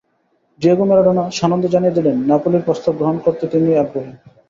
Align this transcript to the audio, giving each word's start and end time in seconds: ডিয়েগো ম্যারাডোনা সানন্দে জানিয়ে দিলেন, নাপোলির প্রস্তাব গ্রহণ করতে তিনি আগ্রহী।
ডিয়েগো 0.59 0.83
ম্যারাডোনা 0.89 1.23
সানন্দে 1.37 1.67
জানিয়ে 1.73 1.95
দিলেন, 1.97 2.17
নাপোলির 2.29 2.65
প্রস্তাব 2.67 2.93
গ্রহণ 2.99 3.17
করতে 3.25 3.43
তিনি 3.51 3.69
আগ্রহী। 3.83 4.11